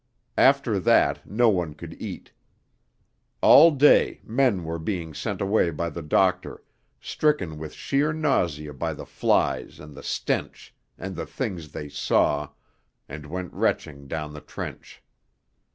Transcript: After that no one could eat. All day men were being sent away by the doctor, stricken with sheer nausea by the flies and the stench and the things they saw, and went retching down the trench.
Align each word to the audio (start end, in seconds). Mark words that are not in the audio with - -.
After 0.39 0.79
that 0.79 1.27
no 1.29 1.49
one 1.49 1.75
could 1.75 1.93
eat. 2.01 2.31
All 3.41 3.69
day 3.69 4.19
men 4.23 4.63
were 4.63 4.79
being 4.79 5.13
sent 5.13 5.39
away 5.41 5.69
by 5.69 5.91
the 5.91 6.01
doctor, 6.01 6.63
stricken 6.99 7.59
with 7.59 7.73
sheer 7.75 8.11
nausea 8.11 8.73
by 8.73 8.93
the 8.95 9.05
flies 9.05 9.79
and 9.79 9.93
the 9.95 10.01
stench 10.01 10.73
and 10.97 11.15
the 11.15 11.27
things 11.27 11.71
they 11.71 11.87
saw, 11.87 12.49
and 13.07 13.27
went 13.27 13.53
retching 13.53 14.07
down 14.07 14.33
the 14.33 14.41
trench. 14.41 15.03